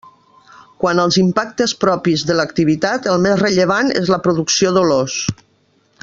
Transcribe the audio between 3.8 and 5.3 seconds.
és la producció d'olors.